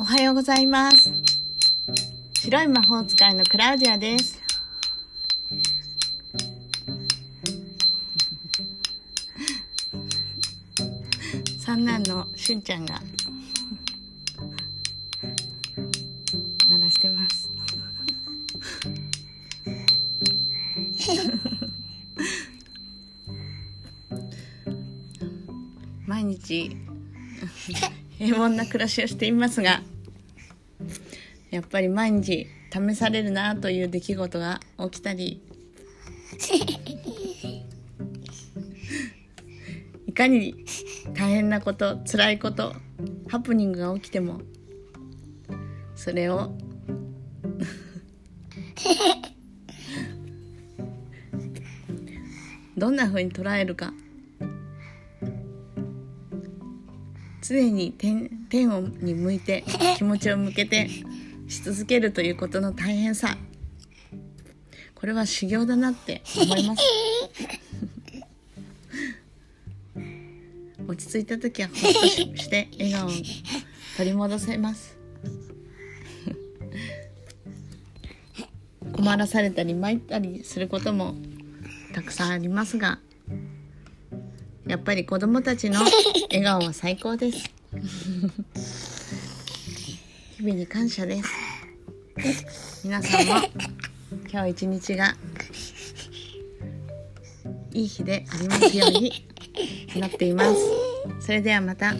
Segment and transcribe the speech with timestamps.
[0.00, 1.10] おはようございます。
[2.34, 4.40] 白い魔法使いのクラウディアです。
[11.58, 13.00] 三男のしゅんちゃんが
[16.68, 17.50] 鳴らしてます。
[26.06, 26.76] 毎日
[28.18, 29.82] 平凡な暮らしをしていますが
[31.50, 35.42] やっぱり毎日試されるなという出来事が起きたり
[40.06, 40.54] いかに
[41.14, 42.74] 大変なこと辛いこと
[43.28, 44.40] ハプニングが起きても
[45.94, 46.52] それを
[52.76, 53.92] どんな風に捉えるか。
[57.48, 59.64] 常に天天をに向いて
[59.96, 60.88] 気持ちを向けて
[61.48, 63.36] し続けるということの大変さ。
[64.94, 66.82] これは修行だなって思います。
[70.88, 73.10] 落ち着いた時はほっとしして笑顔を
[73.96, 74.98] 取り戻せます。
[78.92, 81.14] 困らされたり参ったりすることも
[81.94, 82.98] たくさんありますが
[84.66, 85.78] やっぱり子供たちの
[86.30, 87.48] 笑顔は最高です。
[90.38, 92.80] 日々に感謝です。
[92.86, 93.48] 皆さんも
[94.30, 95.16] 今日一日が
[97.72, 99.26] いい日でありますように
[99.96, 100.60] 祈っています。
[101.18, 101.92] それではまた